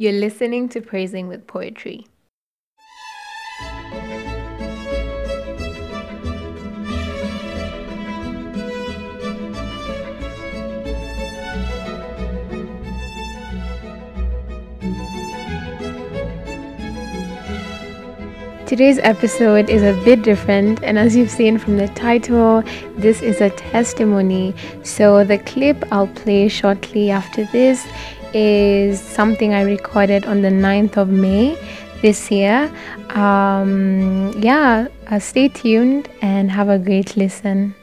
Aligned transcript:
You're 0.00 0.12
listening 0.12 0.68
to 0.68 0.80
Praising 0.80 1.26
with 1.26 1.48
Poetry. 1.48 2.06
Today's 18.66 19.00
episode 19.00 19.68
is 19.68 19.82
a 19.82 20.00
bit 20.04 20.22
different, 20.22 20.80
and 20.84 20.96
as 20.96 21.16
you've 21.16 21.30
seen 21.30 21.58
from 21.58 21.76
the 21.76 21.88
title, 21.88 22.62
this 22.98 23.20
is 23.20 23.40
a 23.40 23.50
testimony. 23.50 24.54
So, 24.84 25.24
the 25.24 25.38
clip 25.38 25.84
I'll 25.90 26.06
play 26.06 26.46
shortly 26.46 27.10
after 27.10 27.46
this 27.46 27.84
is 28.34 29.00
something 29.00 29.54
I 29.54 29.62
recorded 29.62 30.26
on 30.26 30.42
the 30.42 30.50
9th 30.50 30.96
of 30.96 31.08
May 31.08 31.56
this 32.02 32.30
year. 32.30 32.70
Um, 33.10 34.32
yeah, 34.38 34.88
uh, 35.08 35.18
stay 35.18 35.48
tuned 35.48 36.08
and 36.22 36.50
have 36.50 36.68
a 36.68 36.78
great 36.78 37.16
listen. 37.16 37.74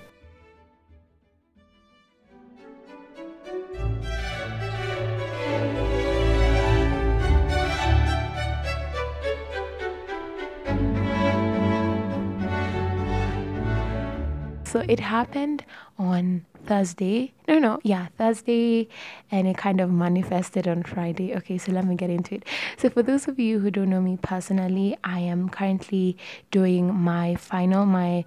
so 14.76 14.84
it 14.90 15.00
happened 15.00 15.64
on 15.98 16.46
Thursday. 16.66 17.34
No, 17.48 17.60
no, 17.60 17.80
yeah, 17.84 18.08
Thursday, 18.18 18.88
and 19.32 19.48
it 19.48 19.58
kind 19.58 19.80
of 19.80 19.92
manifested 19.92 20.68
on 20.68 20.84
Friday. 20.84 21.36
Okay, 21.36 21.58
so 21.58 21.72
let 21.72 21.86
me 21.86 21.96
get 21.96 22.10
into 22.10 22.36
it. 22.36 22.44
So, 22.78 22.90
for 22.90 23.04
those 23.04 23.28
of 23.28 23.40
you 23.40 23.60
who 23.60 23.72
don't 23.72 23.90
know 23.90 24.02
me 24.02 24.18
personally, 24.22 24.98
I 25.04 25.20
am 25.20 25.50
currently 25.50 26.18
doing 26.52 26.94
my 26.94 27.36
final, 27.36 27.86
my 27.86 28.26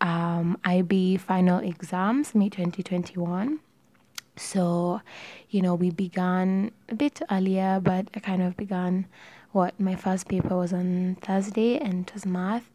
um, 0.00 0.58
IB 0.64 1.16
final 1.18 1.58
exams, 1.58 2.34
May 2.34 2.48
2021. 2.48 3.60
So, 4.36 5.02
you 5.50 5.60
know, 5.60 5.74
we 5.74 5.90
began 5.90 6.70
a 6.88 6.94
bit 6.94 7.20
earlier, 7.30 7.80
but 7.82 8.08
I 8.14 8.20
kind 8.20 8.42
of 8.42 8.56
began 8.56 9.06
what 9.52 9.78
my 9.78 9.94
first 9.94 10.28
paper 10.28 10.56
was 10.56 10.72
on 10.72 11.18
Thursday, 11.20 11.78
and 11.78 12.08
it 12.08 12.14
was 12.14 12.24
math 12.24 12.70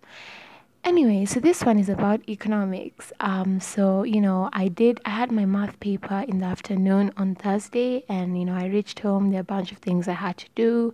Anyway, 0.88 1.26
so 1.26 1.42
this 1.42 1.66
one 1.66 1.78
is 1.78 1.90
about 1.90 2.22
economics. 2.30 3.12
Um, 3.20 3.60
so 3.60 4.04
you 4.04 4.22
know, 4.22 4.50
I 4.54 4.70
did. 4.70 5.02
I 5.04 5.10
had 5.10 5.34
my 5.34 5.44
math 5.46 5.78
paper 5.82 6.24
in 6.26 6.38
the 6.40 6.46
afternoon 6.46 7.12
on 7.18 7.36
Thursday, 7.36 8.06
and 8.08 8.40
you 8.40 8.46
know, 8.46 8.54
I 8.54 8.68
reached 8.68 9.00
home. 9.00 9.30
There 9.30 9.40
are 9.40 9.42
a 9.42 9.52
bunch 9.56 9.74
of 9.74 9.80
things 9.80 10.08
I 10.08 10.14
had 10.14 10.38
to 10.38 10.46
do, 10.56 10.94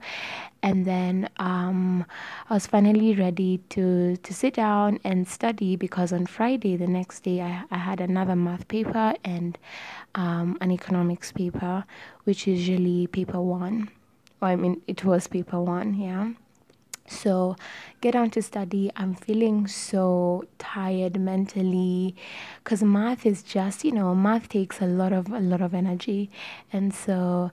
and 0.64 0.84
then 0.84 1.30
um, 1.38 2.06
I 2.50 2.56
was 2.56 2.66
finally 2.66 3.14
ready 3.14 3.60
to 3.70 4.18
to 4.18 4.34
sit 4.34 4.56
down 4.56 4.98
and 5.04 5.28
study 5.28 5.76
because 5.76 6.12
on 6.12 6.26
Friday, 6.26 6.76
the 6.76 6.88
next 6.88 7.20
day, 7.20 7.42
I 7.42 7.64
I 7.70 7.78
had 7.78 8.02
another 8.02 8.36
math 8.36 8.68
paper 8.68 9.14
and 9.24 9.60
um, 10.16 10.58
an 10.60 10.72
economics 10.72 11.32
paper, 11.32 11.86
which 12.24 12.48
is 12.48 12.68
usually 12.68 13.06
paper 13.06 13.40
one. 13.40 13.90
Well, 14.42 14.50
I 14.50 14.56
mean, 14.56 14.82
it 14.88 15.06
was 15.06 15.28
paper 15.28 15.62
one, 15.62 15.94
yeah. 15.94 16.32
So, 17.06 17.56
get 18.02 18.14
down 18.14 18.30
to 18.32 18.42
study. 18.42 18.90
I'm 18.96 19.14
feeling 19.14 19.68
so 19.68 20.46
tired 20.58 21.20
mentally 21.20 22.16
because 22.64 22.82
math 22.82 23.26
is 23.26 23.44
just, 23.44 23.84
you 23.84 23.92
know, 23.92 24.16
math 24.16 24.48
takes 24.50 24.82
a 24.82 24.86
lot 24.86 25.12
of 25.14 25.30
a 25.32 25.40
lot 25.40 25.62
of 25.62 25.74
energy, 25.74 26.32
and 26.72 26.94
so 26.94 27.52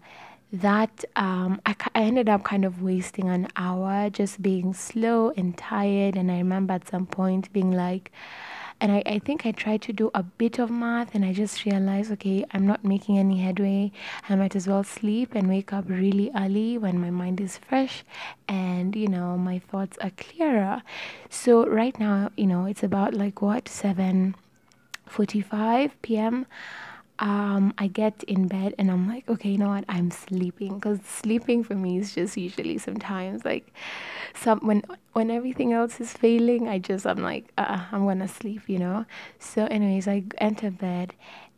that 0.52 1.04
um, 1.16 1.60
I, 1.66 1.74
I 1.94 2.02
ended 2.02 2.28
up 2.28 2.42
kind 2.44 2.64
of 2.64 2.82
wasting 2.82 3.28
an 3.28 3.48
hour 3.56 4.10
just 4.10 4.42
being 4.42 4.74
slow 4.74 5.30
and 5.36 5.56
tired. 5.56 6.16
And 6.16 6.30
I 6.30 6.38
remember 6.38 6.74
at 6.74 6.88
some 6.88 7.06
point 7.06 7.52
being 7.52 7.70
like, 7.70 8.10
and 8.80 8.92
I, 8.92 9.02
I 9.06 9.18
think 9.18 9.44
I 9.44 9.52
tried 9.52 9.82
to 9.82 9.92
do 9.92 10.10
a 10.14 10.22
bit 10.22 10.58
of 10.58 10.70
math 10.70 11.14
and 11.14 11.24
I 11.24 11.32
just 11.32 11.64
realized, 11.64 12.10
okay, 12.12 12.44
I'm 12.52 12.66
not 12.66 12.84
making 12.84 13.18
any 13.18 13.38
headway. 13.38 13.92
I 14.28 14.36
might 14.36 14.56
as 14.56 14.66
well 14.66 14.84
sleep 14.84 15.34
and 15.34 15.48
wake 15.48 15.72
up 15.72 15.84
really 15.88 16.30
early 16.36 16.78
when 16.78 17.00
my 17.00 17.10
mind 17.10 17.40
is 17.40 17.58
fresh 17.58 18.04
and, 18.48 18.96
you 18.96 19.08
know, 19.08 19.36
my 19.36 19.58
thoughts 19.58 19.98
are 20.00 20.10
clearer. 20.10 20.82
So 21.28 21.66
right 21.66 21.98
now, 21.98 22.30
you 22.36 22.46
know, 22.46 22.64
it's 22.64 22.82
about 22.82 23.14
like 23.14 23.42
what, 23.42 23.68
7 23.68 24.34
45 25.06 26.00
p.m 26.02 26.46
um, 27.20 27.74
I 27.78 27.86
get 27.88 28.22
in 28.24 28.48
bed 28.48 28.74
and 28.78 28.90
I'm 28.90 29.06
like, 29.06 29.28
okay, 29.28 29.50
you 29.50 29.58
know 29.58 29.68
what? 29.68 29.84
I'm 29.88 30.10
sleeping 30.10 30.74
because 30.76 31.00
sleeping 31.06 31.62
for 31.62 31.74
me 31.74 31.98
is 31.98 32.14
just 32.14 32.36
usually 32.36 32.78
sometimes 32.78 33.44
like 33.44 33.72
some 34.34 34.60
when 34.60 34.82
when 35.12 35.30
everything 35.30 35.72
else 35.72 36.00
is 36.00 36.12
failing, 36.12 36.68
I 36.68 36.78
just 36.78 37.06
I'm 37.06 37.18
like, 37.22 37.52
uh, 37.58 37.84
I'm 37.92 38.06
gonna 38.06 38.28
sleep, 38.28 38.62
you 38.68 38.78
know. 38.78 39.04
So, 39.38 39.66
anyways, 39.66 40.08
I 40.08 40.24
enter 40.38 40.70
bed 40.70 41.12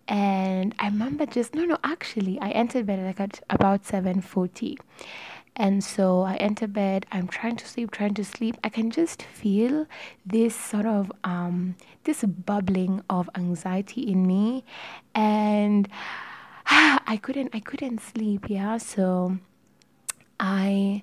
and 0.09 0.75
I 0.81 0.87
remember 0.87 1.27
just 1.27 1.55
no, 1.55 1.65
no, 1.65 1.79
actually, 1.85 2.41
I 2.41 2.51
entered 2.51 2.87
bed 2.87 2.99
like 3.05 3.21
at 3.21 3.41
about 3.49 3.87
seven 3.87 4.21
forty 4.21 4.79
and 5.55 5.85
so 5.85 6.23
I 6.23 6.37
enter 6.37 6.67
bed, 6.67 7.05
I'm 7.13 7.29
trying 7.29 7.57
to 7.57 7.69
sleep, 7.69 7.91
trying 7.91 8.15
to 8.15 8.25
sleep. 8.25 8.57
I 8.65 8.69
can 8.71 8.91
just 8.91 9.23
feel 9.23 9.87
this 10.25 10.55
sort 10.57 10.87
of 10.87 11.13
um 11.25 11.77
this 12.05 12.25
bubbling 12.25 13.03
of 13.11 13.29
anxiety 13.35 14.03
in 14.11 14.27
me 14.27 14.65
and 15.15 15.89
I 16.67 17.19
couldn't 17.23 17.51
I 17.55 17.61
couldn't 17.61 18.01
sleep, 18.01 18.49
yeah. 18.49 18.79
So 18.79 19.39
I 20.41 21.03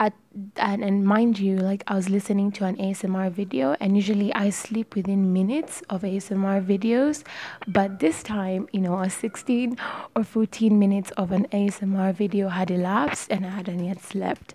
at 0.00 0.12
and, 0.56 0.84
and 0.84 1.04
mind 1.04 1.38
you 1.38 1.56
like 1.56 1.82
i 1.88 1.94
was 1.94 2.08
listening 2.08 2.52
to 2.52 2.64
an 2.64 2.76
asmr 2.76 3.30
video 3.30 3.74
and 3.80 3.96
usually 3.96 4.32
i 4.34 4.48
sleep 4.48 4.94
within 4.94 5.32
minutes 5.32 5.82
of 5.90 6.02
asmr 6.02 6.64
videos 6.64 7.24
but 7.66 7.98
this 7.98 8.22
time 8.22 8.68
you 8.72 8.80
know 8.80 9.00
a 9.00 9.10
16 9.10 9.76
or 10.14 10.22
14 10.22 10.78
minutes 10.78 11.10
of 11.12 11.32
an 11.32 11.46
asmr 11.48 12.14
video 12.14 12.48
had 12.48 12.70
elapsed 12.70 13.30
and 13.30 13.44
i 13.44 13.50
hadn't 13.50 13.84
yet 13.84 14.00
slept. 14.00 14.54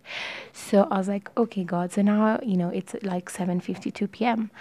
So 0.54 0.88
i 0.92 0.98
was 0.98 1.08
like 1.08 1.30
okay 1.38 1.64
god. 1.64 1.92
So 1.92 2.02
now 2.02 2.40
you 2.44 2.58
know 2.58 2.70
it's 2.70 2.96
like 3.04 3.30
7.52 3.32 4.12
p.m 4.12 4.52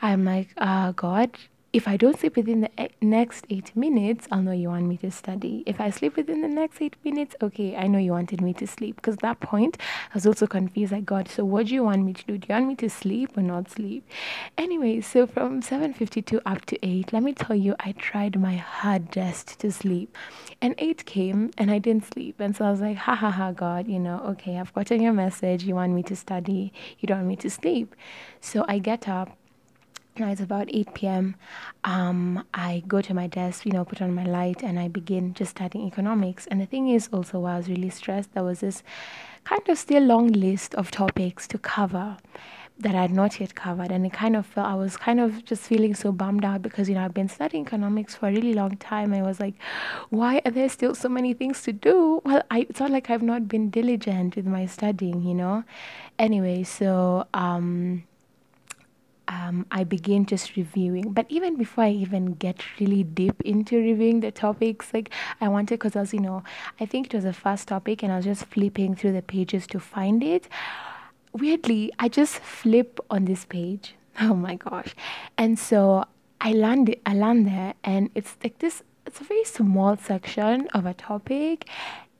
i'm 0.00 0.24
like 0.24 0.48
uh 0.56 0.92
god 0.92 1.30
if 1.72 1.86
I 1.86 1.96
don't 1.96 2.18
sleep 2.18 2.34
within 2.34 2.62
the 2.62 2.90
next 3.00 3.46
eight 3.48 3.76
minutes, 3.76 4.26
I'll 4.32 4.42
know 4.42 4.50
you 4.50 4.70
want 4.70 4.86
me 4.86 4.96
to 4.98 5.10
study. 5.12 5.62
If 5.66 5.80
I 5.80 5.90
sleep 5.90 6.16
within 6.16 6.42
the 6.42 6.48
next 6.48 6.82
eight 6.82 6.96
minutes, 7.04 7.36
okay, 7.40 7.76
I 7.76 7.86
know 7.86 7.98
you 7.98 8.10
wanted 8.10 8.40
me 8.40 8.52
to 8.54 8.66
sleep. 8.66 8.96
Because 8.96 9.16
that 9.18 9.38
point, 9.38 9.76
I 10.10 10.14
was 10.14 10.26
also 10.26 10.48
confused. 10.48 10.90
Like, 10.90 11.06
God, 11.06 11.28
so 11.28 11.44
what 11.44 11.66
do 11.66 11.74
you 11.74 11.84
want 11.84 12.04
me 12.04 12.12
to 12.12 12.24
do? 12.24 12.38
Do 12.38 12.46
you 12.48 12.54
want 12.56 12.66
me 12.66 12.74
to 12.76 12.90
sleep 12.90 13.36
or 13.36 13.42
not 13.42 13.70
sleep? 13.70 14.04
Anyway, 14.58 15.00
so 15.00 15.28
from 15.28 15.62
7.52 15.62 16.40
up 16.44 16.64
to 16.66 16.78
8, 16.84 17.12
let 17.12 17.22
me 17.22 17.32
tell 17.34 17.54
you, 17.54 17.76
I 17.78 17.92
tried 17.92 18.40
my 18.40 18.56
hardest 18.56 19.60
to 19.60 19.70
sleep. 19.70 20.18
And 20.60 20.74
8 20.76 21.06
came 21.06 21.52
and 21.56 21.70
I 21.70 21.78
didn't 21.78 22.12
sleep. 22.12 22.40
And 22.40 22.56
so 22.56 22.64
I 22.64 22.72
was 22.72 22.80
like, 22.80 22.96
ha 22.96 23.14
ha 23.14 23.30
ha, 23.30 23.52
God, 23.52 23.86
you 23.86 24.00
know, 24.00 24.18
okay, 24.30 24.58
I've 24.58 24.74
gotten 24.74 25.00
your 25.00 25.12
message. 25.12 25.62
You 25.62 25.76
want 25.76 25.92
me 25.92 26.02
to 26.04 26.16
study. 26.16 26.72
You 26.98 27.06
don't 27.06 27.18
want 27.18 27.28
me 27.28 27.36
to 27.36 27.50
sleep. 27.50 27.94
So 28.40 28.64
I 28.66 28.80
get 28.80 29.08
up 29.08 29.36
now 30.18 30.30
it's 30.30 30.40
about 30.40 30.68
8 30.72 30.94
p.m. 30.94 31.36
Um, 31.84 32.44
I 32.52 32.82
go 32.86 33.00
to 33.00 33.14
my 33.14 33.26
desk, 33.26 33.64
you 33.64 33.72
know, 33.72 33.84
put 33.84 34.02
on 34.02 34.14
my 34.14 34.24
light, 34.24 34.62
and 34.62 34.78
I 34.78 34.88
begin 34.88 35.34
just 35.34 35.52
studying 35.52 35.86
economics. 35.86 36.46
And 36.46 36.60
the 36.60 36.66
thing 36.66 36.88
is, 36.88 37.08
also, 37.12 37.40
while 37.40 37.54
I 37.54 37.56
was 37.58 37.68
really 37.68 37.90
stressed, 37.90 38.34
there 38.34 38.44
was 38.44 38.60
this 38.60 38.82
kind 39.44 39.66
of 39.68 39.78
still 39.78 40.02
long 40.02 40.28
list 40.28 40.74
of 40.74 40.90
topics 40.90 41.48
to 41.48 41.58
cover 41.58 42.16
that 42.80 42.94
I 42.94 43.02
had 43.02 43.10
not 43.10 43.38
yet 43.40 43.54
covered. 43.54 43.90
And 43.90 44.06
it 44.06 44.12
kind 44.12 44.34
of 44.34 44.46
felt, 44.46 44.66
I 44.66 44.74
was 44.74 44.96
kind 44.96 45.20
of 45.20 45.44
just 45.44 45.62
feeling 45.62 45.94
so 45.94 46.12
bummed 46.12 46.44
out 46.44 46.62
because, 46.62 46.88
you 46.88 46.94
know, 46.94 47.04
I've 47.04 47.14
been 47.14 47.28
studying 47.28 47.66
economics 47.66 48.14
for 48.14 48.28
a 48.28 48.32
really 48.32 48.54
long 48.54 48.76
time. 48.78 49.12
And 49.12 49.22
I 49.22 49.26
was 49.26 49.38
like, 49.38 49.54
why 50.08 50.40
are 50.44 50.50
there 50.50 50.68
still 50.68 50.94
so 50.94 51.08
many 51.08 51.34
things 51.34 51.62
to 51.62 51.72
do? 51.72 52.22
Well, 52.24 52.42
I, 52.50 52.66
it's 52.68 52.80
not 52.80 52.90
like 52.90 53.10
I've 53.10 53.22
not 53.22 53.48
been 53.48 53.70
diligent 53.70 54.36
with 54.36 54.46
my 54.46 54.66
studying, 54.66 55.22
you 55.22 55.34
know? 55.34 55.64
Anyway, 56.18 56.62
so, 56.62 57.26
um, 57.34 58.04
um, 59.30 59.66
I 59.70 59.84
begin 59.84 60.26
just 60.26 60.56
reviewing. 60.56 61.12
But 61.12 61.26
even 61.30 61.56
before 61.56 61.84
I 61.84 61.90
even 61.90 62.34
get 62.34 62.62
really 62.80 63.04
deep 63.04 63.40
into 63.42 63.76
reviewing 63.76 64.20
the 64.20 64.32
topics, 64.32 64.92
like 64.92 65.10
I 65.40 65.48
wanted, 65.48 65.78
because 65.78 65.96
I 65.96 66.00
was, 66.00 66.12
you 66.12 66.20
know, 66.20 66.42
I 66.80 66.86
think 66.86 67.06
it 67.06 67.14
was 67.14 67.24
the 67.24 67.32
first 67.32 67.68
topic 67.68 68.02
and 68.02 68.12
I 68.12 68.16
was 68.16 68.26
just 68.26 68.44
flipping 68.46 68.96
through 68.96 69.12
the 69.12 69.22
pages 69.22 69.66
to 69.68 69.80
find 69.80 70.22
it. 70.24 70.48
Weirdly, 71.32 71.92
I 71.98 72.08
just 72.08 72.38
flip 72.40 73.00
on 73.10 73.24
this 73.24 73.44
page. 73.44 73.94
Oh 74.22 74.34
my 74.34 74.56
gosh. 74.56 74.94
And 75.38 75.58
so 75.58 76.04
I 76.42 76.52
land, 76.52 76.94
I 77.06 77.14
land 77.14 77.46
there 77.46 77.74
and 77.84 78.10
it's 78.14 78.36
like 78.44 78.58
this, 78.58 78.82
it's 79.06 79.20
a 79.20 79.24
very 79.24 79.44
small 79.44 79.96
section 79.96 80.68
of 80.74 80.84
a 80.84 80.92
topic 80.92 81.66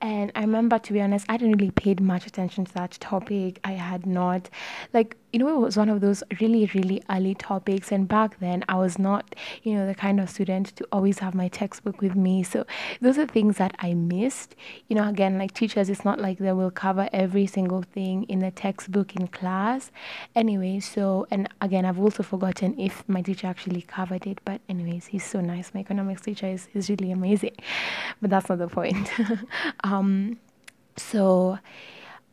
And 0.01 0.31
I 0.35 0.41
remember, 0.41 0.79
to 0.79 0.93
be 0.93 1.01
honest, 1.01 1.25
I 1.29 1.37
didn't 1.37 1.57
really 1.57 1.71
paid 1.71 2.01
much 2.01 2.25
attention 2.27 2.65
to 2.65 2.73
that 2.73 2.91
topic. 2.99 3.59
I 3.63 3.73
had 3.73 4.05
not, 4.07 4.49
like, 4.93 5.15
you 5.31 5.39
know, 5.39 5.47
it 5.47 5.59
was 5.59 5.77
one 5.77 5.89
of 5.89 6.01
those 6.01 6.23
really, 6.41 6.69
really 6.73 7.01
early 7.09 7.35
topics. 7.35 7.91
And 7.91 8.07
back 8.07 8.39
then, 8.39 8.65
I 8.67 8.75
was 8.75 8.99
not, 8.99 9.35
you 9.63 9.73
know, 9.73 9.87
the 9.87 9.95
kind 9.95 10.19
of 10.19 10.29
student 10.29 10.75
to 10.75 10.87
always 10.91 11.19
have 11.19 11.33
my 11.33 11.47
textbook 11.47 12.01
with 12.01 12.15
me. 12.15 12.43
So 12.43 12.65
those 12.99 13.17
are 13.17 13.25
things 13.25 13.57
that 13.57 13.75
I 13.79 13.93
missed. 13.93 14.55
You 14.87 14.95
know, 14.95 15.07
again, 15.07 15.37
like 15.37 15.53
teachers, 15.53 15.89
it's 15.89 16.03
not 16.03 16.19
like 16.19 16.37
they 16.37 16.51
will 16.51 16.71
cover 16.71 17.07
every 17.13 17.47
single 17.47 17.81
thing 17.81 18.23
in 18.23 18.39
the 18.39 18.51
textbook 18.51 19.15
in 19.15 19.27
class. 19.27 19.91
Anyway, 20.35 20.79
so, 20.79 21.27
and 21.31 21.47
again, 21.61 21.85
I've 21.85 21.99
also 21.99 22.23
forgotten 22.23 22.77
if 22.79 23.07
my 23.07 23.21
teacher 23.21 23.47
actually 23.47 23.83
covered 23.83 24.27
it. 24.27 24.39
But, 24.43 24.61
anyways, 24.67 25.07
he's 25.07 25.25
so 25.25 25.39
nice. 25.39 25.73
My 25.73 25.79
economics 25.79 26.21
teacher 26.21 26.47
is, 26.47 26.67
is 26.73 26.89
really 26.89 27.11
amazing. 27.11 27.55
But 28.21 28.29
that's 28.29 28.49
not 28.49 28.57
the 28.57 28.67
point. 28.67 29.09
Um, 29.83 30.37
so 30.97 31.59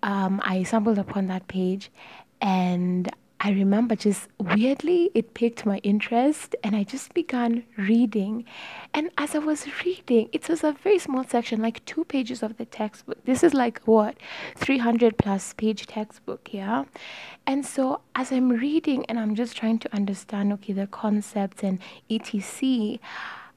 um, 0.03 0.41
I 0.45 0.62
stumbled 0.62 0.99
upon 0.99 1.27
that 1.29 1.49
page 1.49 1.91
and 2.40 3.11
I 3.40 3.50
remember 3.52 3.94
just 3.94 4.29
weirdly 4.38 5.12
it 5.14 5.35
piqued 5.35 5.64
my 5.64 5.79
interest 5.79 6.56
and 6.64 6.75
I 6.75 6.82
just 6.82 7.14
began 7.14 7.62
reading. 7.76 8.44
And 8.93 9.11
as 9.17 9.37
I 9.37 9.38
was 9.38 9.64
reading, 9.85 10.29
it 10.32 10.49
was 10.49 10.64
a 10.64 10.73
very 10.73 10.99
small 10.99 11.23
section, 11.23 11.62
like 11.62 11.85
two 11.85 12.05
pages 12.05 12.43
of 12.43 12.56
the 12.56 12.64
textbook. 12.64 13.25
This 13.25 13.44
is 13.44 13.55
like 13.55 13.81
what, 13.85 14.17
300 14.56 15.19
plus 15.19 15.52
page 15.52 15.87
textbook, 15.87 16.52
yeah? 16.52 16.85
And 17.46 17.64
so 17.64 18.00
as 18.17 18.32
I'm 18.32 18.49
reading 18.49 19.06
and 19.06 19.20
I'm 19.20 19.37
just 19.37 19.56
trying 19.56 19.79
to 19.81 19.94
understand, 19.94 20.52
okay, 20.55 20.73
the 20.73 20.88
concepts 20.88 21.62
and 21.62 21.79
etc., 22.11 22.99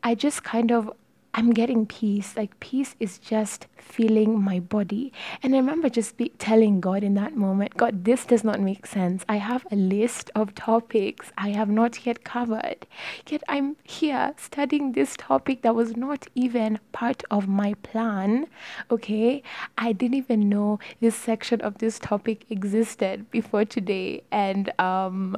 I 0.04 0.16
just 0.16 0.44
kind 0.44 0.72
of 0.72 0.92
I'm 1.34 1.52
getting 1.52 1.86
peace. 1.86 2.36
Like 2.36 2.60
peace 2.60 2.96
is 3.00 3.18
just 3.18 3.68
feeling 3.78 4.42
my 4.42 4.60
body. 4.60 5.14
And 5.42 5.54
I 5.56 5.58
remember 5.60 5.90
just 5.90 6.18
be 6.18 6.30
telling 6.38 6.82
God 6.82 7.04
in 7.04 7.14
that 7.16 7.36
moment, 7.36 7.78
God, 7.78 8.04
this 8.04 8.26
does 8.26 8.44
not 8.44 8.60
make 8.60 8.86
sense. 8.86 9.24
I 9.30 9.38
have 9.38 9.66
a 9.72 9.76
list 9.76 10.30
of 10.36 10.54
topics 10.56 11.32
I 11.38 11.50
have 11.50 11.70
not 11.70 12.06
yet 12.06 12.24
covered. 12.24 12.86
Yet 13.28 13.44
I'm 13.48 13.78
here 13.84 14.34
studying 14.38 14.92
this 14.92 15.16
topic 15.18 15.62
that 15.62 15.76
was 15.76 15.96
not 15.96 16.28
even 16.36 16.80
part 16.92 17.24
of 17.32 17.48
my 17.48 17.76
plan. 17.76 18.48
Okay. 18.90 19.42
I 19.78 19.94
didn't 19.94 20.18
even 20.18 20.50
know 20.50 20.80
this 21.00 21.16
section 21.16 21.62
of 21.62 21.78
this 21.78 21.98
topic 21.98 22.46
existed 22.50 23.32
before 23.32 23.66
today. 23.66 24.24
And 24.32 24.72
um 24.80 25.38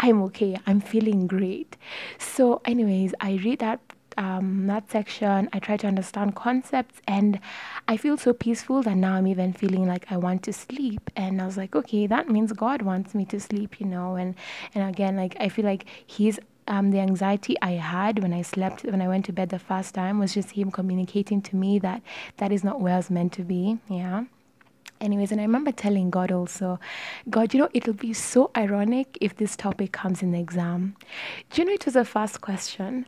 I'm 0.00 0.22
okay. 0.24 0.56
I'm 0.66 0.80
feeling 0.80 1.26
great. 1.26 1.76
So, 2.18 2.60
anyways, 2.64 3.14
I 3.20 3.34
read 3.44 3.60
that 3.60 3.80
um, 4.16 4.66
that 4.66 4.90
section. 4.90 5.48
I 5.52 5.58
try 5.58 5.76
to 5.78 5.86
understand 5.86 6.34
concepts, 6.34 7.00
and 7.06 7.40
I 7.88 7.96
feel 7.96 8.16
so 8.16 8.32
peaceful 8.32 8.82
that 8.82 8.96
now 8.96 9.14
I'm 9.14 9.26
even 9.26 9.52
feeling 9.52 9.86
like 9.86 10.06
I 10.10 10.16
want 10.16 10.42
to 10.44 10.52
sleep. 10.52 11.10
And 11.16 11.40
I 11.40 11.46
was 11.46 11.56
like, 11.56 11.74
okay, 11.74 12.06
that 12.06 12.28
means 12.28 12.52
God 12.52 12.82
wants 12.82 13.14
me 13.14 13.24
to 13.26 13.40
sleep, 13.40 13.80
you 13.80 13.86
know. 13.86 14.16
And 14.16 14.34
and 14.74 14.88
again, 14.88 15.16
like 15.16 15.36
I 15.40 15.48
feel 15.48 15.64
like 15.64 15.86
He's 16.06 16.38
um, 16.66 16.90
the 16.90 17.00
anxiety 17.00 17.56
I 17.60 17.72
had 17.72 18.22
when 18.22 18.32
I 18.32 18.42
slept, 18.42 18.84
when 18.84 19.02
I 19.02 19.08
went 19.08 19.26
to 19.26 19.32
bed 19.32 19.50
the 19.50 19.58
first 19.58 19.94
time, 19.94 20.18
was 20.18 20.34
just 20.34 20.52
Him 20.52 20.70
communicating 20.70 21.42
to 21.42 21.56
me 21.56 21.78
that 21.80 22.02
that 22.38 22.52
is 22.52 22.64
not 22.64 22.80
where 22.80 22.94
I 22.94 22.96
was 22.98 23.10
meant 23.10 23.32
to 23.34 23.42
be. 23.42 23.78
Yeah 23.88 24.24
anyways 25.00 25.32
and 25.32 25.40
i 25.40 25.44
remember 25.44 25.72
telling 25.72 26.10
god 26.10 26.32
also 26.32 26.78
god 27.28 27.52
you 27.52 27.60
know 27.60 27.68
it'll 27.74 27.92
be 27.92 28.12
so 28.12 28.50
ironic 28.56 29.18
if 29.20 29.36
this 29.36 29.56
topic 29.56 29.92
comes 29.92 30.22
in 30.22 30.32
the 30.32 30.38
exam 30.38 30.96
do 31.50 31.62
you 31.62 31.66
know 31.66 31.74
it 31.74 31.84
was 31.84 31.94
the 31.94 32.04
first 32.04 32.40
question 32.40 33.06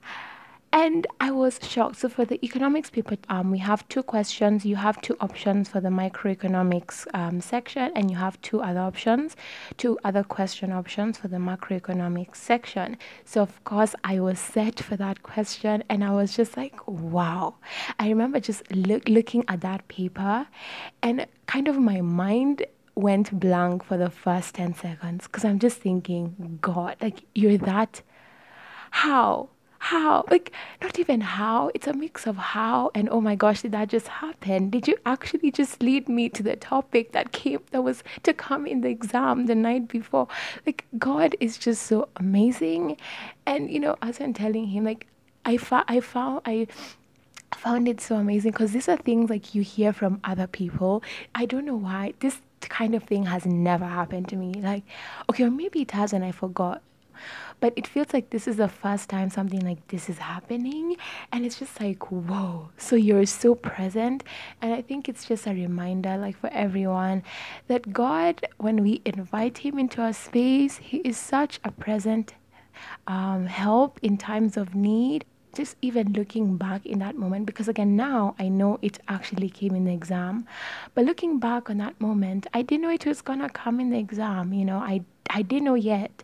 and 0.77 1.07
I 1.21 1.31
was 1.31 1.59
shocked. 1.63 1.97
So 1.97 2.11
for 2.11 2.27
the 2.27 2.39
economics 2.45 2.91
paper, 2.91 3.17
um, 3.31 3.51
we 3.51 3.57
have 3.61 3.89
two 3.89 4.03
questions. 4.03 4.67
You 4.67 4.77
have 4.77 5.01
two 5.01 5.17
options 5.23 5.71
for 5.71 5.81
the 5.81 5.89
microeconomics 5.89 7.07
um, 7.15 7.41
section, 7.41 7.91
and 7.97 8.11
you 8.11 8.19
have 8.19 8.39
two 8.43 8.61
other 8.61 8.81
options, 8.81 9.37
two 9.79 9.99
other 10.05 10.23
question 10.23 10.73
options 10.73 11.17
for 11.17 11.29
the 11.29 11.39
macroeconomics 11.39 12.37
section. 12.37 12.99
So 13.25 13.41
of 13.41 13.65
course, 13.65 13.95
I 14.05 14.21
was 14.21 14.39
set 14.39 14.79
for 14.79 14.99
that 14.99 15.23
question, 15.23 15.83
and 15.89 16.05
I 16.05 16.13
was 16.13 16.37
just 16.37 16.59
like, 16.59 16.87
wow. 16.87 17.55
I 17.99 18.11
remember 18.11 18.39
just 18.39 18.71
look, 18.71 19.09
looking 19.09 19.47
at 19.49 19.63
that 19.63 19.89
paper, 19.89 20.47
and 21.03 21.27
kind 21.47 21.69
of 21.69 21.79
my 21.79 22.03
mind 22.03 22.67
went 22.95 23.41
blank 23.41 23.83
for 23.83 23.97
the 23.97 24.11
first 24.11 24.57
10 24.57 24.75
seconds 24.75 25.27
because 25.27 25.43
I'm 25.47 25.59
just 25.59 25.79
thinking, 25.79 26.59
God, 26.61 26.97
like, 27.01 27.23
you're 27.35 27.57
that. 27.57 28.03
How? 28.91 29.49
How 29.87 30.25
like 30.31 30.51
not 30.83 30.99
even 30.99 31.21
how 31.21 31.71
it's 31.73 31.87
a 31.87 31.93
mix 31.93 32.27
of 32.27 32.37
how 32.37 32.91
and 32.93 33.09
oh 33.09 33.21
my 33.21 33.37
gosh 33.37 33.63
did 33.63 33.73
that 33.73 33.89
just 33.89 34.09
happen? 34.09 34.69
Did 34.69 34.89
you 34.89 34.97
actually 35.07 35.53
just 35.53 35.81
lead 35.81 36.09
me 36.09 36.29
to 36.31 36.43
the 36.43 36.57
topic 36.57 37.13
that 37.13 37.31
came 37.31 37.61
that 37.71 37.83
was 37.83 38.03
to 38.25 38.33
come 38.33 38.67
in 38.67 38.81
the 38.81 38.89
exam 38.89 39.47
the 39.47 39.55
night 39.55 39.87
before? 39.87 40.27
Like 40.67 40.85
god 40.99 41.37
is 41.39 41.57
just 41.57 41.85
so 41.85 42.09
amazing. 42.17 42.97
And 43.47 43.71
you 43.71 43.79
know 43.79 43.97
as 44.03 44.21
i'm 44.21 44.35
telling 44.35 44.67
him 44.67 44.85
like 44.85 45.07
i 45.45 45.57
found 45.57 45.85
i 45.87 46.01
found 46.01 46.41
i 46.47 46.67
found 47.55 47.87
it 47.87 48.01
so 48.01 48.17
amazing 48.17 48.51
because 48.51 48.73
these 48.73 48.89
are 48.89 48.97
things 48.97 49.31
like 49.31 49.55
you 49.55 49.63
hear 49.63 49.93
from 49.93 50.21
other 50.25 50.49
people. 50.49 51.03
I 51.35 51.47
don't 51.47 51.65
know 51.65 51.77
why 51.77 52.15
this 52.19 52.41
kind 52.61 52.97
of 52.97 53.05
thing 53.05 53.27
has 53.27 53.47
never 53.47 53.85
happened 53.85 54.29
to 54.31 54.37
me. 54.37 54.55
Like 54.55 54.83
okay 55.31 55.45
or 55.45 55.51
maybe 55.51 55.83
it 55.83 55.93
has 55.93 56.13
and 56.13 56.25
i 56.25 56.33
forgot 56.33 56.83
but 57.61 57.73
it 57.77 57.87
feels 57.87 58.13
like 58.13 58.31
this 58.31 58.47
is 58.47 58.57
the 58.57 58.69
first 58.69 59.09
time 59.09 59.31
something 59.31 59.61
like 59.61 59.87
this 59.89 60.09
is 60.09 60.19
happening. 60.19 60.97
And 61.33 61.45
it's 61.45 61.59
just 61.59 61.81
like, 61.81 62.11
whoa. 62.11 62.71
So 62.77 62.97
you're 62.97 63.27
so 63.27 63.55
present. 63.55 64.25
And 64.63 64.73
I 64.73 64.83
think 64.83 65.09
it's 65.09 65.27
just 65.27 65.47
a 65.47 65.53
reminder, 65.53 66.17
like 66.17 66.37
for 66.37 66.51
everyone, 66.53 67.23
that 67.69 67.93
God, 67.93 68.47
when 68.59 68.83
we 68.83 69.03
invite 69.05 69.59
Him 69.59 69.79
into 69.79 70.03
our 70.03 70.13
space, 70.13 70.79
He 70.79 70.99
is 70.99 71.17
such 71.17 71.61
a 71.65 71.71
present 71.71 72.35
um, 73.07 73.47
help 73.47 73.99
in 74.03 74.17
times 74.19 74.57
of 74.57 74.75
need 74.75 75.25
just 75.57 75.77
even 75.81 76.13
looking 76.13 76.59
back 76.59 76.85
in 76.85 76.99
that 76.99 77.17
moment 77.17 77.47
because 77.47 77.67
again 77.67 77.97
now 77.97 78.35
i 78.39 78.47
know 78.47 78.79
it 78.83 78.99
actually 79.09 79.49
came 79.49 79.75
in 79.75 79.85
the 79.87 79.93
exam 79.93 80.47
but 80.95 81.05
looking 81.05 81.39
back 81.39 81.71
on 81.71 81.79
that 81.79 81.99
moment 81.99 82.47
i 82.53 82.61
didn't 82.61 82.83
know 82.83 82.91
it 82.91 83.07
was 83.07 83.23
gonna 83.23 83.49
come 83.49 83.81
in 83.81 83.89
the 83.89 83.99
exam 83.99 84.53
you 84.53 84.67
know 84.67 84.77
i 84.77 85.01
i 85.31 85.41
didn't 85.41 85.65
know 85.65 85.75
yet 85.75 86.23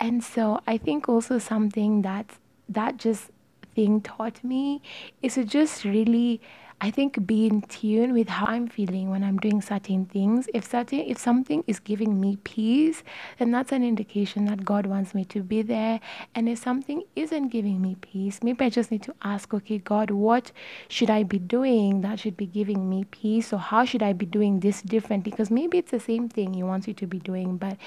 and 0.00 0.22
so 0.22 0.60
I 0.66 0.78
think 0.78 1.08
also 1.08 1.38
something 1.38 2.02
that 2.02 2.26
that 2.68 2.96
just 2.96 3.30
thing 3.74 4.00
taught 4.00 4.42
me 4.42 4.82
is 5.22 5.34
to 5.34 5.44
just 5.44 5.84
really 5.84 6.40
I 6.78 6.90
think 6.90 7.26
be 7.26 7.46
in 7.46 7.62
tune 7.62 8.12
with 8.12 8.28
how 8.28 8.44
I'm 8.46 8.68
feeling 8.68 9.08
when 9.10 9.24
I'm 9.24 9.38
doing 9.38 9.62
certain 9.62 10.04
things. 10.04 10.46
If 10.52 10.70
certain 10.70 11.00
if 11.00 11.16
something 11.16 11.64
is 11.66 11.80
giving 11.80 12.20
me 12.20 12.36
peace, 12.44 13.02
then 13.38 13.50
that's 13.50 13.72
an 13.72 13.82
indication 13.82 14.44
that 14.44 14.62
God 14.64 14.84
wants 14.84 15.14
me 15.14 15.24
to 15.26 15.42
be 15.42 15.62
there. 15.62 16.00
And 16.34 16.50
if 16.50 16.58
something 16.58 17.02
isn't 17.16 17.48
giving 17.48 17.80
me 17.80 17.96
peace, 18.02 18.40
maybe 18.42 18.66
I 18.66 18.68
just 18.68 18.90
need 18.90 19.02
to 19.04 19.14
ask, 19.22 19.54
okay, 19.54 19.78
God, 19.78 20.10
what 20.10 20.52
should 20.88 21.08
I 21.08 21.22
be 21.22 21.38
doing 21.38 22.02
that 22.02 22.20
should 22.20 22.36
be 22.36 22.46
giving 22.46 22.90
me 22.90 23.04
peace? 23.04 23.54
Or 23.54 23.58
how 23.58 23.86
should 23.86 24.02
I 24.02 24.12
be 24.12 24.26
doing 24.26 24.60
this 24.60 24.82
differently? 24.82 25.30
Because 25.30 25.50
maybe 25.50 25.78
it's 25.78 25.92
the 25.92 26.00
same 26.00 26.28
thing 26.28 26.52
He 26.52 26.62
wants 26.62 26.86
you 26.86 26.94
to 26.94 27.06
be 27.06 27.18
doing, 27.18 27.56
but 27.56 27.78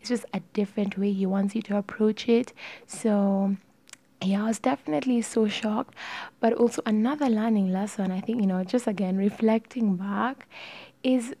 it's 0.00 0.10
just 0.10 0.26
a 0.32 0.40
different 0.52 0.96
way 0.96 1.12
He 1.12 1.26
wants 1.26 1.56
you 1.56 1.62
to 1.62 1.76
approach 1.76 2.28
it. 2.28 2.52
So 2.86 3.56
yeah, 4.22 4.42
I 4.42 4.48
was 4.48 4.58
definitely 4.58 5.22
so 5.22 5.46
shocked. 5.48 5.94
But 6.40 6.52
also, 6.54 6.82
another 6.86 7.28
learning 7.28 7.72
lesson, 7.72 8.10
I 8.10 8.20
think, 8.20 8.40
you 8.40 8.46
know, 8.46 8.64
just 8.64 8.86
again 8.86 9.16
reflecting 9.16 9.96
back, 9.96 10.48
is 11.02 11.34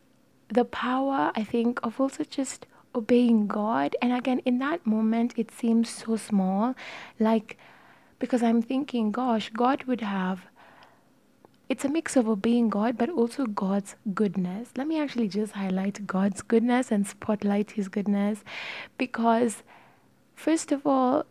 the 0.48 0.64
power, 0.64 1.32
I 1.34 1.44
think, 1.44 1.80
of 1.82 2.00
also 2.00 2.24
just 2.24 2.66
obeying 2.94 3.46
God. 3.46 3.96
And 4.00 4.12
again, 4.12 4.40
in 4.44 4.58
that 4.58 4.86
moment, 4.86 5.34
it 5.36 5.50
seems 5.50 5.90
so 5.90 6.16
small. 6.16 6.74
Like, 7.18 7.58
because 8.18 8.42
I'm 8.42 8.62
thinking, 8.62 9.10
gosh, 9.12 9.50
God 9.50 9.84
would 9.84 10.00
have. 10.00 10.46
It's 11.68 11.84
a 11.84 11.88
mix 11.88 12.16
of 12.16 12.28
obeying 12.28 12.70
God, 12.70 12.96
but 12.96 13.10
also 13.10 13.44
God's 13.44 13.94
goodness. 14.14 14.70
Let 14.76 14.86
me 14.86 14.98
actually 14.98 15.28
just 15.28 15.52
highlight 15.52 16.06
God's 16.06 16.40
goodness 16.40 16.90
and 16.90 17.06
spotlight 17.06 17.72
His 17.72 17.88
goodness 17.88 18.42
because, 18.96 19.62
first 20.34 20.72
of 20.72 20.86
all, 20.86 21.26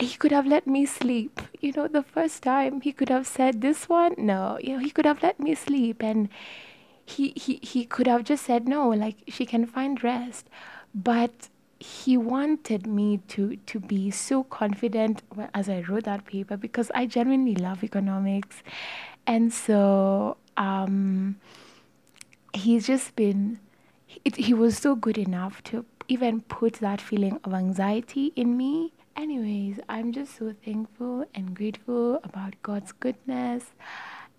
he 0.00 0.16
could 0.16 0.32
have 0.32 0.46
let 0.46 0.66
me 0.66 0.86
sleep. 0.86 1.40
You 1.60 1.72
know, 1.72 1.86
the 1.86 2.02
first 2.02 2.42
time 2.42 2.80
he 2.80 2.92
could 2.92 3.10
have 3.10 3.26
said 3.26 3.60
this 3.60 3.88
one, 3.88 4.14
no, 4.16 4.58
you 4.62 4.74
know, 4.74 4.78
he 4.78 4.90
could 4.90 5.04
have 5.06 5.22
let 5.22 5.38
me 5.38 5.54
sleep 5.54 6.02
and 6.02 6.28
he 7.04 7.32
he 7.36 7.60
he 7.62 7.84
could 7.84 8.06
have 8.06 8.24
just 8.24 8.44
said 8.44 8.66
no, 8.68 8.88
like 8.88 9.16
she 9.28 9.44
can 9.44 9.66
find 9.66 10.02
rest. 10.02 10.48
But 10.94 11.48
he 11.78 12.16
wanted 12.16 12.86
me 12.86 13.20
to 13.28 13.56
to 13.66 13.80
be 13.80 14.10
so 14.10 14.44
confident 14.44 15.22
as 15.54 15.68
I 15.68 15.80
wrote 15.82 16.04
that 16.04 16.24
paper 16.24 16.56
because 16.56 16.90
I 16.94 17.06
genuinely 17.06 17.54
love 17.54 17.84
economics. 17.84 18.62
And 19.26 19.52
so 19.52 20.36
um 20.56 21.36
he's 22.54 22.86
just 22.86 23.14
been 23.16 23.60
it, 24.24 24.36
he 24.36 24.54
was 24.54 24.76
so 24.78 24.94
good 24.94 25.18
enough 25.18 25.62
to 25.64 25.84
even 26.08 26.40
put 26.40 26.74
that 26.74 27.00
feeling 27.00 27.38
of 27.44 27.54
anxiety 27.54 28.32
in 28.34 28.56
me 28.56 28.92
anyways, 29.16 29.80
I'm 29.88 30.12
just 30.12 30.36
so 30.36 30.54
thankful 30.64 31.24
and 31.34 31.54
grateful 31.54 32.20
about 32.24 32.54
God's 32.62 32.92
goodness 32.92 33.66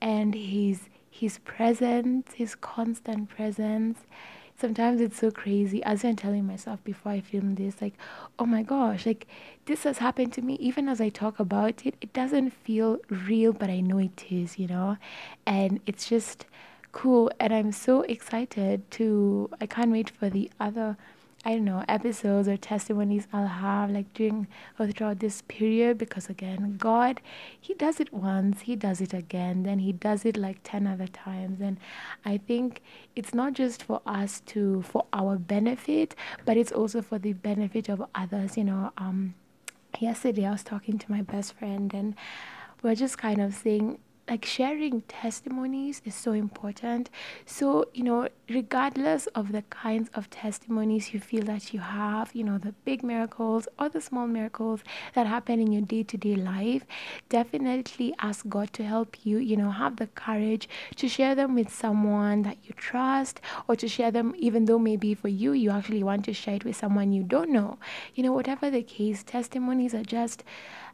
and 0.01 0.34
His 0.36 0.90
His 1.10 1.40
presence, 1.40 2.34
His 2.34 2.56
constant 2.56 3.30
presence. 3.30 4.00
Sometimes 4.58 5.01
it's 5.01 5.18
so 5.18 5.32
crazy. 5.32 5.84
As 5.84 6.06
I'm 6.06 6.16
telling 6.16 6.46
myself 6.46 6.84
before 6.84 7.13
I 7.13 7.22
film 7.22 7.56
this, 7.56 7.82
like, 7.82 7.96
oh 8.38 8.46
my 8.46 8.62
gosh, 8.62 9.06
like 9.06 9.28
this 9.66 9.84
has 9.84 9.98
happened 9.98 10.34
to 10.34 10.42
me. 10.42 10.54
Even 10.56 10.88
as 10.88 11.01
I 11.01 11.10
talk 11.10 11.40
about 11.40 11.86
it, 11.86 11.96
it 12.00 12.13
doesn't 12.13 12.51
feel 12.51 13.00
real, 13.10 13.54
but 13.54 13.70
I 13.70 13.80
know 13.80 13.98
it 13.98 14.25
is, 14.30 14.60
you 14.60 14.68
know? 14.68 14.98
And 15.48 15.80
it's 15.88 16.08
just 16.08 16.46
cool. 16.92 17.32
And 17.40 17.51
I'm 17.54 17.72
so 17.72 18.01
excited 18.01 18.90
to, 18.92 19.50
I 19.60 19.66
can't 19.66 19.92
wait 19.92 20.12
for 20.12 20.30
the 20.30 20.51
other 20.60 20.96
I 21.44 21.54
don't 21.56 21.66
know, 21.66 21.84
episodes 21.88 22.48
or 22.48 22.56
testimonies 22.56 23.28
I'll 23.34 23.48
have 23.48 23.90
like 23.90 24.14
during 24.14 24.48
or 24.78 24.88
throughout 24.88 25.20
this 25.20 25.42
period 25.42 25.98
because 25.98 26.30
again, 26.30 26.76
God, 26.78 27.20
He 27.60 27.74
does 27.74 28.00
it 28.00 28.14
once, 28.14 28.62
He 28.62 28.76
does 28.76 29.02
it 29.02 29.12
again, 29.12 29.64
then 29.64 29.80
He 29.80 29.92
does 29.92 30.24
it 30.24 30.38
like 30.38 30.60
10 30.64 30.86
other 30.86 31.08
times. 31.08 31.60
And 31.60 31.80
I 32.24 32.38
think 32.38 32.84
it's 33.16 33.34
not 33.34 33.54
just 33.54 33.82
for 33.82 34.02
us 34.06 34.42
to, 34.48 34.84
for 34.84 35.06
our 35.14 35.38
benefit, 35.38 36.14
but 36.46 36.58
it's 36.58 36.72
also 36.72 37.02
for 37.02 37.18
the 37.18 37.34
benefit 37.34 37.90
of 37.90 38.04
others. 38.14 38.56
You 38.56 38.66
know, 38.66 38.92
um, 38.98 39.34
yesterday 40.00 40.46
I 40.46 40.52
was 40.52 40.64
talking 40.64 41.00
to 41.00 41.12
my 41.12 41.24
best 41.24 41.54
friend 41.54 41.92
and 41.92 42.14
we're 42.84 42.96
just 42.96 43.18
kind 43.18 43.42
of 43.42 43.56
saying 43.56 43.98
like 44.30 44.46
sharing 44.46 45.01
testimonies 45.01 46.01
is 46.06 46.16
so 46.16 46.32
important. 46.32 47.10
So, 47.46 47.86
you 47.94 48.04
know, 48.04 48.30
regardless 48.50 49.28
of 49.28 49.51
the 49.51 49.63
kinds 49.63 50.10
of 50.13 50.30
testimonies 50.30 51.13
you 51.13 51.20
feel 51.20 51.44
that 51.46 51.74
you 51.74 51.80
have, 51.80 52.34
you 52.34 52.44
know, 52.44 52.58
the 52.58 52.74
big 52.86 53.04
miracles 53.04 53.68
or 53.80 53.90
the 53.90 54.00
small 54.00 54.28
miracles 54.28 54.82
that 55.16 55.28
happen 55.28 55.60
in 55.60 55.72
your 55.72 55.82
day 55.82 56.04
to 56.04 56.18
day 56.18 56.36
life, 56.36 56.86
definitely 57.30 58.13
ask 58.20 58.48
God 58.48 58.72
to 58.74 58.84
help 58.84 59.18
you, 59.25 59.38
you 59.38 59.58
know, 59.58 59.72
have 59.72 59.98
the 59.98 60.08
courage 60.08 60.70
to 60.96 61.08
share 61.08 61.36
them 61.36 61.56
with 61.56 61.74
someone 61.74 62.44
that 62.44 62.58
you 62.63 62.74
trust 62.75 63.42
or 63.68 63.75
to 63.75 63.88
share 63.88 64.12
them, 64.12 64.34
even 64.38 64.66
though 64.66 64.80
maybe 64.80 65.13
for 65.13 65.28
you, 65.30 65.51
you 65.51 65.72
actually 65.72 66.04
want 66.04 66.25
to 66.25 66.34
share 66.34 66.56
it 66.56 66.66
with 66.66 66.75
someone 66.75 67.12
you 67.12 67.24
don't 67.24 67.50
know. 67.50 67.78
You 68.16 68.24
know, 68.24 68.34
whatever 68.34 68.70
the 68.70 68.84
case, 68.84 69.24
testimonies 69.24 69.94
are 69.94 70.04
just 70.04 70.44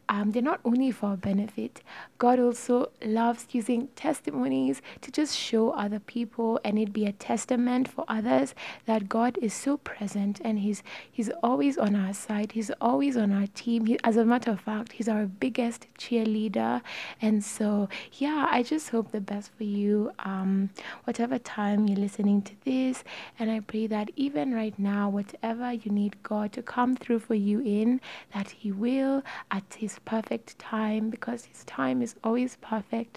um, 0.08 0.30
they're 0.30 0.42
not 0.42 0.60
only 0.64 0.90
for 0.90 1.16
benefit. 1.16 1.82
God 2.16 2.40
also 2.40 2.90
loves 3.04 3.27
using 3.50 3.88
testimonies 3.96 4.80
to 5.00 5.10
just 5.10 5.36
show 5.36 5.70
other 5.70 5.98
people 5.98 6.60
and 6.64 6.78
it 6.78 6.92
be 6.92 7.06
a 7.06 7.12
testament 7.12 7.88
for 7.88 8.04
others 8.08 8.54
that 8.86 9.08
God 9.08 9.38
is 9.42 9.54
so 9.54 9.76
present 9.78 10.40
and 10.44 10.58
He's 10.60 10.82
He's 11.10 11.30
always 11.42 11.78
on 11.78 11.94
our 11.94 12.14
side. 12.14 12.52
He's 12.52 12.70
always 12.80 13.16
on 13.16 13.32
our 13.32 13.46
team. 13.54 13.86
He, 13.86 13.98
as 14.04 14.16
a 14.16 14.24
matter 14.24 14.50
of 14.50 14.60
fact, 14.60 14.92
He's 14.92 15.08
our 15.08 15.26
biggest 15.26 15.86
cheerleader. 15.98 16.82
And 17.20 17.44
so, 17.44 17.88
yeah, 18.12 18.48
I 18.50 18.62
just 18.62 18.90
hope 18.90 19.10
the 19.12 19.20
best 19.20 19.50
for 19.56 19.64
you. 19.64 20.12
Um, 20.20 20.70
whatever 21.04 21.38
time 21.38 21.86
you're 21.86 21.98
listening 21.98 22.42
to 22.42 22.52
this, 22.64 23.04
and 23.38 23.50
I 23.50 23.60
pray 23.60 23.86
that 23.88 24.10
even 24.16 24.54
right 24.54 24.78
now, 24.78 25.08
whatever 25.08 25.72
you 25.72 25.90
need 25.90 26.22
God 26.22 26.52
to 26.52 26.62
come 26.62 26.96
through 26.96 27.20
for 27.20 27.34
you 27.34 27.60
in, 27.60 28.00
that 28.34 28.50
He 28.50 28.72
will 28.72 29.22
at 29.50 29.64
His 29.78 29.98
perfect 30.04 30.58
time 30.58 31.10
because 31.10 31.44
His 31.46 31.64
time 31.64 32.02
is 32.02 32.14
always 32.22 32.56
perfect. 32.60 33.07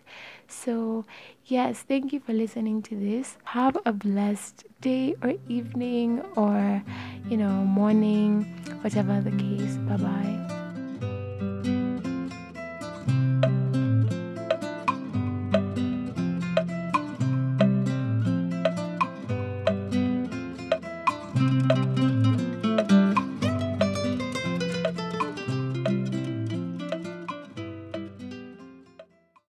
So, 0.47 1.05
yes, 1.45 1.83
thank 1.87 2.13
you 2.13 2.19
for 2.19 2.33
listening 2.33 2.81
to 2.83 2.95
this. 2.95 3.37
Have 3.43 3.77
a 3.85 3.93
blessed 3.93 4.65
day 4.81 5.15
or 5.21 5.33
evening 5.49 6.21
or, 6.35 6.83
you 7.29 7.37
know, 7.37 7.63
morning, 7.65 8.43
whatever 8.81 9.21
the 9.21 9.31
case. 9.31 9.75
Bye 9.87 9.97
bye. 9.97 10.60